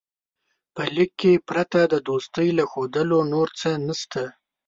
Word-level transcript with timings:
په 0.75 0.81
لیک 0.95 1.11
کې 1.21 1.43
پرته 1.47 1.79
د 1.93 1.95
دوستۍ 2.07 2.49
له 2.57 2.63
ښودلو 2.71 3.19
نور 3.33 3.47
څه 3.59 3.69
نسته. 3.87 4.23